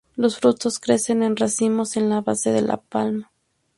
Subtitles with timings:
[0.15, 3.31] Los frutos crecen en racimos en la base de la palma.